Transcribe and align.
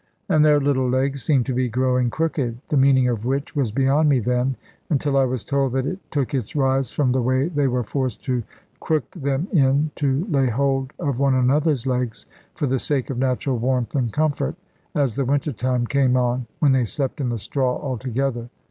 And 0.29 0.43
their 0.43 0.59
little 0.59 0.89
legs 0.89 1.21
seemed 1.21 1.45
to 1.45 1.53
be 1.53 1.69
growing 1.69 2.09
crooked; 2.09 2.57
the 2.69 2.75
meaning 2.75 3.07
of 3.07 3.23
which 3.23 3.55
was 3.55 3.69
beyond 3.71 4.09
me 4.09 4.17
then; 4.19 4.55
until 4.89 5.15
I 5.15 5.25
was 5.25 5.45
told 5.45 5.73
that 5.73 5.85
it 5.85 5.99
took 6.09 6.33
its 6.33 6.55
rise 6.55 6.89
from 6.89 7.11
the 7.11 7.21
way 7.21 7.49
they 7.49 7.67
were 7.67 7.83
forced 7.83 8.23
to 8.23 8.41
crook 8.79 9.11
them 9.11 9.47
in, 9.51 9.91
to 9.97 10.25
lay 10.27 10.49
hold 10.49 10.91
of 10.97 11.19
one 11.19 11.35
another's 11.35 11.85
legs, 11.85 12.25
for 12.55 12.65
the 12.65 12.79
sake 12.79 13.11
of 13.11 13.19
natural 13.19 13.59
warmth 13.59 13.93
and 13.93 14.11
comfort, 14.11 14.55
as 14.95 15.15
the 15.15 15.23
winter 15.23 15.51
time 15.51 15.85
came 15.85 16.17
on, 16.17 16.47
when 16.57 16.71
they 16.71 16.85
slept 16.85 17.21
in 17.21 17.29
the 17.29 17.37
straw 17.37 17.75
all 17.75 17.99
together. 17.99 18.49